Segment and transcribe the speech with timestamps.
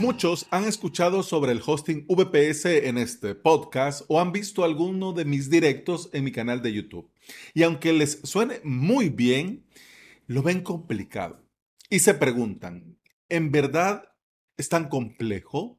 [0.00, 5.26] Muchos han escuchado sobre el hosting VPS en este podcast o han visto alguno de
[5.26, 7.12] mis directos en mi canal de YouTube.
[7.52, 9.66] Y aunque les suene muy bien,
[10.26, 11.44] lo ven complicado.
[11.90, 12.96] Y se preguntan,
[13.28, 14.04] ¿en verdad
[14.56, 15.78] es tan complejo?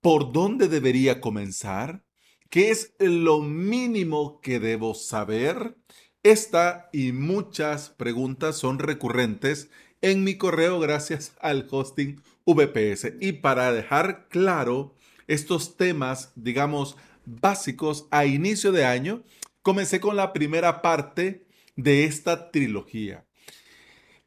[0.00, 2.04] ¿Por dónde debería comenzar?
[2.50, 5.76] ¿Qué es lo mínimo que debo saber?
[6.22, 9.68] Esta y muchas preguntas son recurrentes
[10.00, 12.22] en mi correo gracias al hosting
[12.54, 13.14] VPS.
[13.20, 14.94] Y para dejar claro
[15.26, 19.22] estos temas, digamos, básicos a inicio de año,
[19.62, 23.24] comencé con la primera parte de esta trilogía.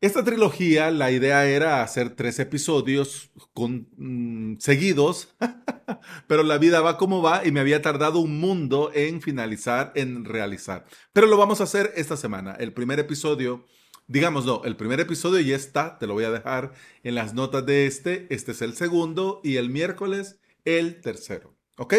[0.02, 5.36] Esta trilogía, la idea era hacer tres episodios con, mm, seguidos,
[6.28, 10.26] pero la vida va como va y me había tardado un mundo en finalizar, en
[10.26, 10.86] realizar.
[11.14, 12.56] Pero lo vamos a hacer esta semana.
[12.60, 13.68] El primer episodio,
[14.12, 17.66] digamos no, el primer episodio ya está, te lo voy a dejar en las notas
[17.66, 18.28] de este.
[18.30, 21.56] Este es el segundo y el miércoles el tercero.
[21.78, 21.96] ¿Ok?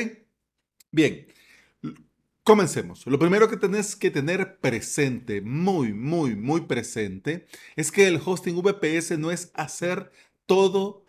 [0.90, 1.26] Bien.
[2.44, 3.06] Comencemos.
[3.06, 8.60] Lo primero que tenés que tener presente, muy, muy, muy presente, es que el hosting
[8.60, 10.10] VPS no es hacer
[10.44, 11.04] todo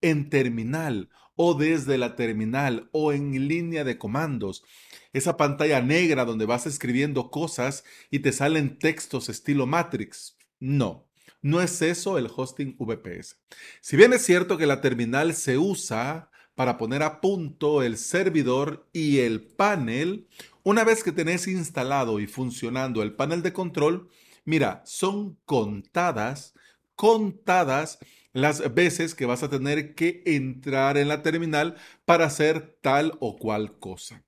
[0.00, 1.08] en terminal
[1.40, 4.64] o desde la terminal o en línea de comandos.
[5.12, 10.36] Esa pantalla negra donde vas escribiendo cosas y te salen textos estilo Matrix.
[10.58, 11.06] No,
[11.40, 13.36] no es eso el hosting VPS.
[13.80, 18.88] Si bien es cierto que la terminal se usa para poner a punto el servidor
[18.92, 20.26] y el panel,
[20.64, 24.10] una vez que tenés instalado y funcionando el panel de control,
[24.44, 26.54] mira, son contadas,
[26.96, 28.00] contadas
[28.32, 33.36] las veces que vas a tener que entrar en la terminal para hacer tal o
[33.36, 34.24] cual cosa.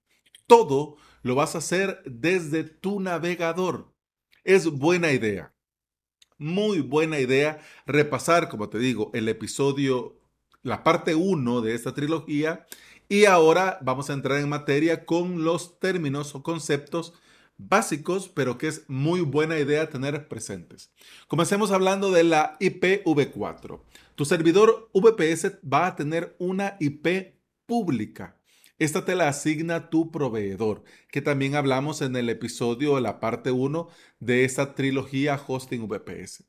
[0.47, 3.93] Todo lo vas a hacer desde tu navegador.
[4.45, 5.55] Es buena idea.
[6.39, 10.21] Muy buena idea repasar, como te digo, el episodio
[10.63, 12.67] la parte 1 de esta trilogía
[13.09, 17.15] y ahora vamos a entrar en materia con los términos o conceptos
[17.69, 20.93] básicos, pero que es muy buena idea tener presentes.
[21.29, 23.81] Comencemos hablando de la IPv4.
[24.15, 27.35] Tu servidor VPS va a tener una IP
[27.67, 28.37] pública.
[28.79, 33.89] Esta te la asigna tu proveedor, que también hablamos en el episodio la parte 1
[34.21, 36.45] de esta trilogía Hosting VPS.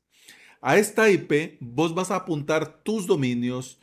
[0.62, 3.78] A esta IP vos vas a apuntar tus dominios,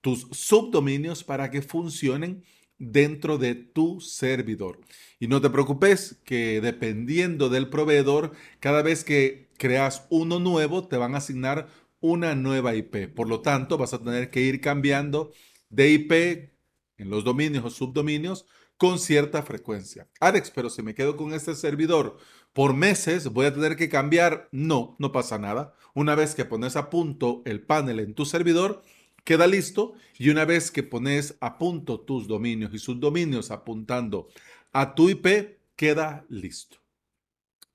[0.00, 2.42] tus subdominios para que funcionen
[2.78, 4.80] dentro de tu servidor.
[5.18, 10.96] Y no te preocupes que dependiendo del proveedor, cada vez que creas uno nuevo, te
[10.96, 11.68] van a asignar
[12.00, 13.08] una nueva IP.
[13.14, 15.32] Por lo tanto, vas a tener que ir cambiando
[15.70, 16.12] de IP
[16.98, 18.46] en los dominios o subdominios
[18.76, 20.08] con cierta frecuencia.
[20.20, 22.18] Alex, pero si me quedo con este servidor
[22.52, 24.48] por meses, voy a tener que cambiar.
[24.52, 25.74] No, no pasa nada.
[25.94, 28.82] Una vez que pones a punto el panel en tu servidor,
[29.24, 34.28] queda listo y una vez que pones a punto tus dominios y subdominios apuntando
[34.72, 36.78] a tu IP, queda listo.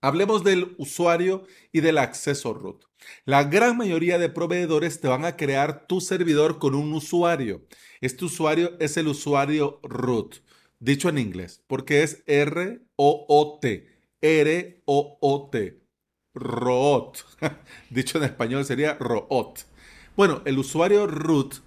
[0.02, 2.86] Hablemos del usuario y del acceso root.
[3.26, 7.66] La gran mayoría de proveedores te van a crear tu servidor con un usuario.
[8.00, 10.38] Este usuario es el usuario root,
[10.80, 13.88] dicho en inglés, porque es R-O-O-T.
[14.22, 15.80] R-O-O-T.
[16.36, 17.18] Root.
[17.90, 19.60] dicho en español sería root.
[20.20, 21.62] Bueno, el usuario root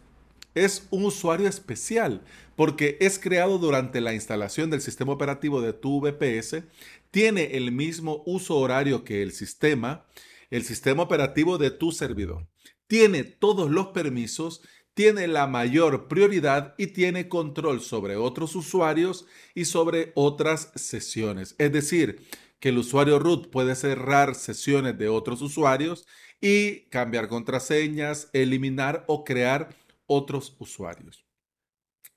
[0.54, 2.22] es un usuario especial
[2.54, 6.62] porque es creado durante la instalación del sistema operativo de tu VPS,
[7.10, 10.04] tiene el mismo uso horario que el sistema,
[10.50, 12.46] el sistema operativo de tu servidor.
[12.86, 14.60] Tiene todos los permisos,
[14.92, 19.24] tiene la mayor prioridad y tiene control sobre otros usuarios
[19.54, 21.54] y sobre otras sesiones.
[21.56, 22.20] Es decir,
[22.60, 26.06] que el usuario root puede cerrar sesiones de otros usuarios
[26.42, 29.74] y cambiar contraseñas, eliminar o crear
[30.06, 31.24] otros usuarios.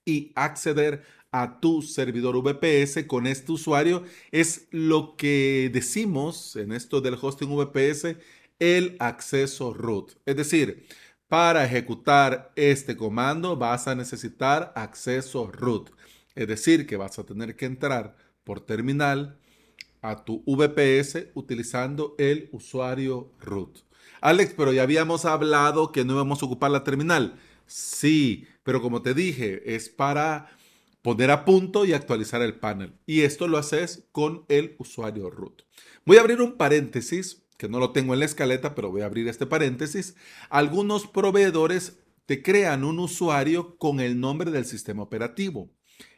[0.03, 7.01] Y acceder a tu servidor VPS con este usuario es lo que decimos en esto
[7.01, 8.17] del hosting VPS,
[8.59, 10.13] el acceso root.
[10.25, 10.87] Es decir,
[11.27, 15.91] para ejecutar este comando vas a necesitar acceso root.
[16.33, 19.37] Es decir, que vas a tener que entrar por terminal
[20.09, 23.79] a tu VPS utilizando el usuario root.
[24.21, 27.39] Alex, pero ya habíamos hablado que no íbamos a ocupar la terminal.
[27.67, 30.49] Sí, pero como te dije, es para
[31.01, 32.93] poner a punto y actualizar el panel.
[33.05, 35.61] Y esto lo haces con el usuario root.
[36.05, 39.05] Voy a abrir un paréntesis, que no lo tengo en la escaleta, pero voy a
[39.05, 40.15] abrir este paréntesis.
[40.49, 45.69] Algunos proveedores te crean un usuario con el nombre del sistema operativo.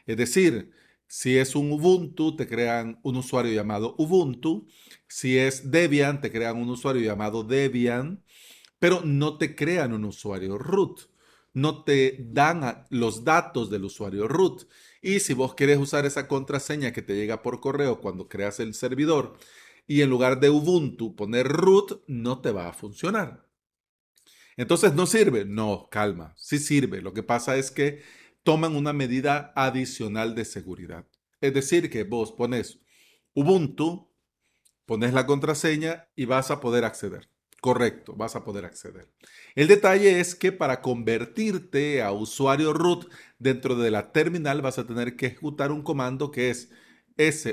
[0.05, 0.71] Es decir,
[1.07, 4.67] si es un Ubuntu, te crean un usuario llamado Ubuntu.
[5.07, 8.23] Si es Debian, te crean un usuario llamado Debian,
[8.79, 11.01] pero no te crean un usuario root.
[11.53, 14.63] no te dan los datos del usuario root.
[15.01, 18.73] Y si vos querés usar esa contraseña que te llega por correo cuando creas el
[18.75, 19.37] servidor
[19.87, 23.47] y en lugar de Ubuntu poner root, no te va a funcionar.
[24.57, 25.45] Entonces, ¿no sirve?
[25.45, 27.01] No, calma, sí sirve.
[27.01, 28.01] Lo que pasa es que
[28.47, 31.05] toman una medida adicional de seguridad.
[31.41, 32.79] Es decir, que vos pones
[33.33, 34.09] Ubuntu,
[34.85, 37.29] pones la contraseña y vas a poder acceder.
[37.59, 39.11] Correcto, vas a poder acceder.
[39.53, 44.87] El detalle es que para convertirte a usuario root dentro de la terminal vas a
[44.87, 46.69] tener que ejecutar un comando que es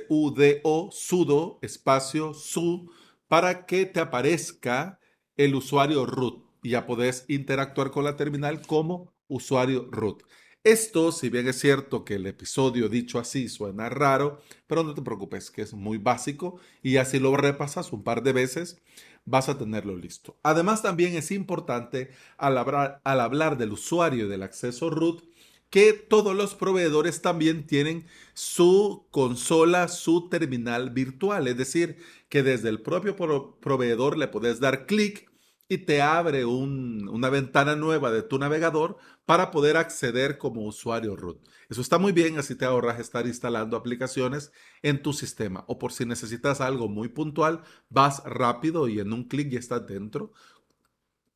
[0.08, 2.88] sudo sudo espacio su
[3.26, 5.00] para que te aparezca
[5.37, 10.23] el usuario root y ya podés interactuar con la terminal como usuario root.
[10.64, 15.02] Esto, si bien es cierto que el episodio dicho así suena raro, pero no te
[15.02, 18.81] preocupes, que es muy básico y así lo repasas un par de veces,
[19.26, 20.38] vas a tenerlo listo.
[20.43, 25.22] Además, también es importante al hablar, al hablar del usuario del acceso root,
[25.69, 31.46] que todos los proveedores también tienen su consola, su terminal virtual.
[31.46, 31.99] Es decir,
[32.31, 33.16] que desde el propio
[33.61, 35.31] proveedor le puedes dar clic
[35.69, 41.40] y te abre una ventana nueva de tu navegador para poder acceder como usuario root.
[41.70, 44.52] Eso está muy bien, así te ahorras estar instalando aplicaciones
[44.82, 45.64] en tu sistema.
[45.66, 49.87] O por si necesitas algo muy puntual, vas rápido y en un clic ya estás
[49.87, 50.32] dentro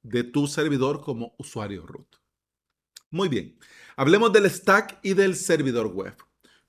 [0.03, 2.17] de tu servidor como usuario root.
[3.11, 3.59] Muy bien,
[3.97, 6.15] hablemos del stack y del servidor web.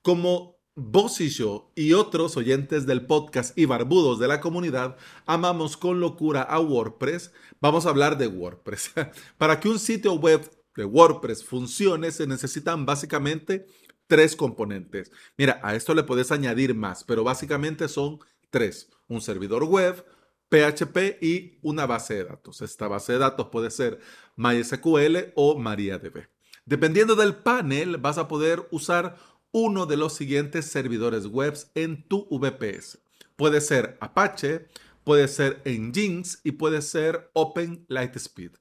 [0.02, 4.96] Como Vos y yo y otros oyentes del podcast y barbudos de la comunidad
[5.26, 7.34] amamos con locura a WordPress.
[7.60, 8.94] Vamos a hablar de WordPress.
[9.38, 13.66] Para que un sitio web de WordPress funcione se necesitan básicamente
[14.08, 15.12] tres componentes.
[15.38, 18.90] Mira, a esto le puedes añadir más, pero básicamente son tres.
[19.10, 20.06] Un servidor web,
[20.48, 22.62] PHP y una base de datos.
[22.62, 24.00] Esta base de datos puede ser
[24.38, 26.30] MySQL o MariaDB.
[26.64, 29.18] Dependiendo del panel, vas a poder usar
[29.52, 33.00] uno de los siguientes servidores web en tu VPS.
[33.36, 34.68] Puede ser Apache,
[35.04, 38.52] puede ser Nginx y puede ser Open Lightspeed.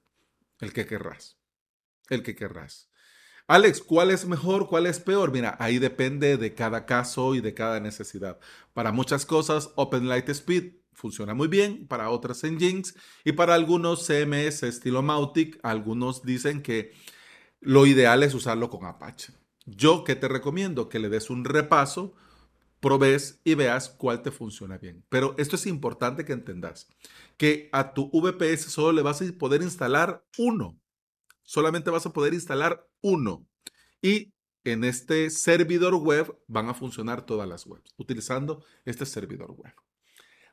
[0.59, 1.37] El que querrás.
[2.09, 2.89] El que querrás.
[3.47, 4.67] Alex, ¿cuál es mejor?
[4.67, 5.31] ¿Cuál es peor?
[5.31, 8.39] Mira, ahí depende de cada caso y de cada necesidad.
[8.73, 12.93] Para muchas cosas, Open Lightspeed funciona muy bien, para otras Nginx
[13.23, 16.93] y para algunos CMS estilo Mautic, algunos dicen que
[17.61, 19.33] lo ideal es usarlo con Apache.
[19.75, 22.13] Yo que te recomiendo que le des un repaso,
[22.79, 25.03] probes y veas cuál te funciona bien.
[25.09, 26.87] Pero esto es importante que entendas,
[27.37, 30.79] que a tu VPS solo le vas a poder instalar uno.
[31.43, 33.45] Solamente vas a poder instalar uno.
[34.01, 34.33] Y
[34.63, 39.73] en este servidor web van a funcionar todas las webs utilizando este servidor web.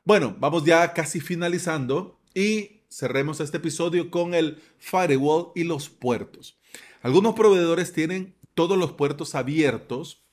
[0.03, 6.57] Bueno, vamos ya casi finalizando y cerremos este episodio con el firewall y los puertos.
[7.01, 10.25] Algunos proveedores tienen todos los puertos abiertos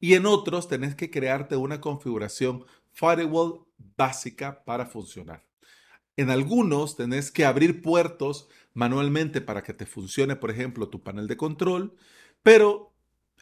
[0.00, 3.64] y en otros tenés que crearte una configuración firewall
[3.96, 5.46] básica para funcionar.
[6.16, 11.28] En algunos tenés que abrir puertos manualmente para que te funcione, por ejemplo, tu panel
[11.28, 11.94] de control,
[12.42, 12.92] pero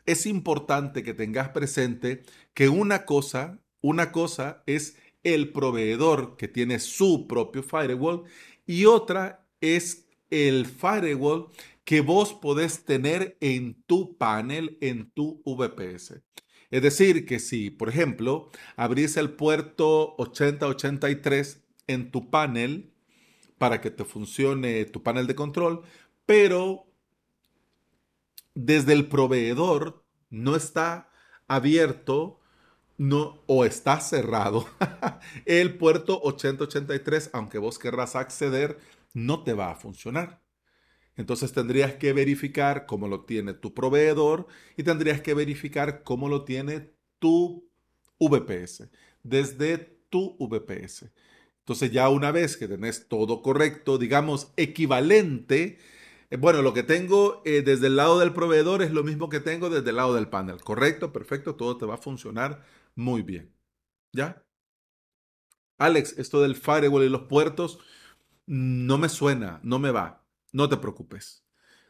[0.04, 2.22] es importante que tengas presente
[2.52, 8.24] que una cosa, una cosa es el proveedor que tiene su propio firewall
[8.66, 11.48] y otra es el firewall
[11.90, 16.22] que vos podés tener en tu panel, en tu VPS.
[16.70, 22.94] Es decir, que si, por ejemplo, abrís el puerto 8083 en tu panel
[23.58, 25.82] para que te funcione tu panel de control,
[26.26, 26.86] pero
[28.54, 31.10] desde el proveedor no está
[31.48, 32.38] abierto
[32.98, 34.64] no, o está cerrado
[35.44, 38.78] el puerto 8083, aunque vos querrás acceder,
[39.12, 40.40] no te va a funcionar.
[41.20, 44.46] Entonces tendrías que verificar cómo lo tiene tu proveedor
[44.76, 47.68] y tendrías que verificar cómo lo tiene tu
[48.18, 48.90] VPS,
[49.22, 51.12] desde tu VPS.
[51.60, 55.78] Entonces ya una vez que tenés todo correcto, digamos equivalente,
[56.30, 59.40] eh, bueno, lo que tengo eh, desde el lado del proveedor es lo mismo que
[59.40, 60.62] tengo desde el lado del panel.
[60.62, 63.52] Correcto, perfecto, todo te va a funcionar muy bien.
[64.12, 64.42] ¿Ya?
[65.78, 67.78] Alex, esto del firewall y los puertos
[68.46, 70.24] no me suena, no me va.
[70.52, 71.44] No te preocupes.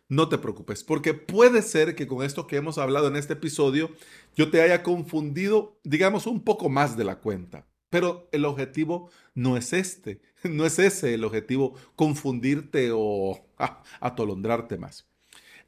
[0.08, 3.92] No te preocupes, porque puede ser que con esto que hemos hablado en este episodio
[4.34, 7.68] yo te haya confundido, digamos, un poco más de la cuenta.
[7.90, 13.40] Pero el objetivo no es este, no es ese el objetivo, confundirte o
[14.00, 15.06] atolondrarte más.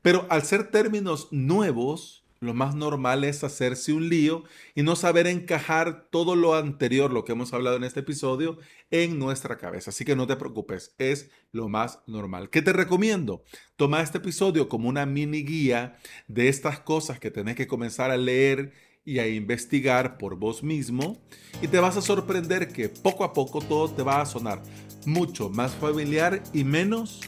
[0.03, 4.43] Pero al ser términos nuevos, lo más normal es hacerse un lío
[4.75, 8.59] y no saber encajar todo lo anterior, lo que hemos hablado en este episodio,
[8.91, 9.91] en nuestra cabeza.
[9.91, 12.51] Así que no te preocupes, es lo más normal.
[12.51, 13.45] ¿Qué te recomiendo?
[13.77, 15.97] Toma este episodio como una mini guía
[16.27, 18.73] de estas cosas que tenés que comenzar a leer
[19.05, 21.23] y a investigar por vos mismo
[21.61, 24.61] y te vas a sorprender que poco a poco todo te va a sonar
[25.07, 27.21] mucho más familiar y menos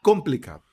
[0.00, 0.64] complicado.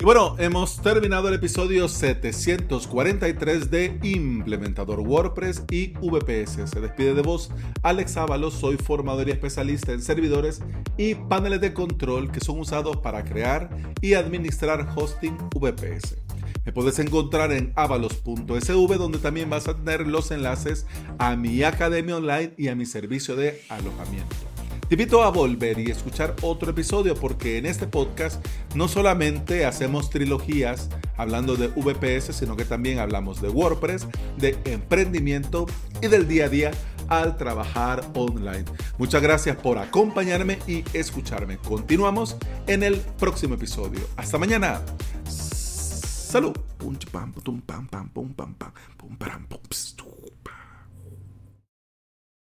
[0.00, 6.70] Y bueno, hemos terminado el episodio 743 de Implementador WordPress y VPS.
[6.70, 7.50] Se despide de vos
[7.82, 10.62] Alex Ábalos, soy formador y especialista en servidores
[10.96, 16.16] y paneles de control que son usados para crear y administrar hosting VPS.
[16.64, 20.86] Me puedes encontrar en avalos.sv donde también vas a tener los enlaces
[21.18, 24.47] a mi academia online y a mi servicio de alojamiento.
[24.88, 28.42] Te invito a volver y escuchar otro episodio porque en este podcast
[28.74, 34.06] no solamente hacemos trilogías hablando de VPS, sino que también hablamos de WordPress,
[34.38, 35.66] de emprendimiento
[36.00, 36.70] y del día a día
[37.08, 38.64] al trabajar online.
[38.96, 41.58] Muchas gracias por acompañarme y escucharme.
[41.58, 44.00] Continuamos en el próximo episodio.
[44.16, 44.80] Hasta mañana.
[45.28, 46.56] Salud.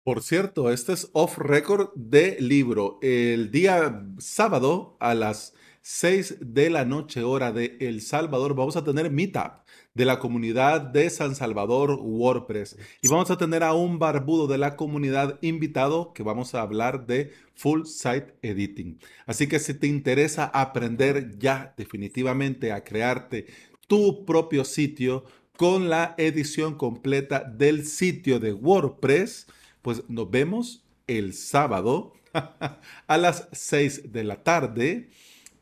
[0.07, 2.97] Por cierto, este es off record de libro.
[3.01, 8.85] El día sábado a las 6 de la noche hora de El Salvador vamos a
[8.85, 13.99] tener meetup de la comunidad de San Salvador WordPress y vamos a tener a un
[13.99, 19.01] barbudo de la comunidad invitado que vamos a hablar de full site editing.
[19.25, 23.47] Así que si te interesa aprender ya definitivamente a crearte
[23.87, 25.25] tu propio sitio
[25.57, 29.47] con la edición completa del sitio de WordPress,
[29.87, 32.11] pues nos vemos el sábado
[33.07, 35.11] a las 6 de la tarde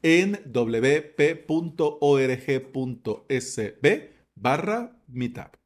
[0.01, 1.35] en wp.org.sb
[4.33, 5.64] barra meetup.